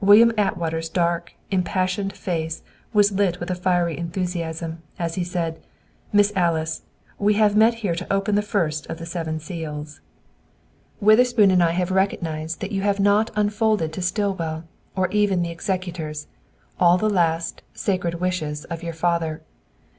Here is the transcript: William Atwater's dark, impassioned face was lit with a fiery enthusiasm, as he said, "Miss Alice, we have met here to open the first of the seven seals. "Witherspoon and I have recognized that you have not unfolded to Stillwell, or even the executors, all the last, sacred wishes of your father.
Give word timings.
William 0.00 0.32
Atwater's 0.38 0.88
dark, 0.88 1.34
impassioned 1.50 2.14
face 2.14 2.62
was 2.94 3.12
lit 3.12 3.38
with 3.38 3.50
a 3.50 3.54
fiery 3.54 3.98
enthusiasm, 3.98 4.78
as 4.98 5.16
he 5.16 5.22
said, 5.22 5.60
"Miss 6.10 6.32
Alice, 6.34 6.84
we 7.18 7.34
have 7.34 7.54
met 7.54 7.74
here 7.84 7.94
to 7.94 8.10
open 8.10 8.34
the 8.34 8.40
first 8.40 8.86
of 8.86 8.96
the 8.96 9.04
seven 9.04 9.38
seals. 9.38 10.00
"Witherspoon 11.02 11.50
and 11.50 11.62
I 11.62 11.72
have 11.72 11.90
recognized 11.90 12.60
that 12.62 12.72
you 12.72 12.80
have 12.80 12.98
not 12.98 13.30
unfolded 13.36 13.92
to 13.92 14.00
Stillwell, 14.00 14.64
or 14.96 15.06
even 15.08 15.42
the 15.42 15.50
executors, 15.50 16.28
all 16.80 16.96
the 16.96 17.10
last, 17.10 17.60
sacred 17.74 18.14
wishes 18.20 18.64
of 18.64 18.82
your 18.82 18.94
father. 18.94 19.42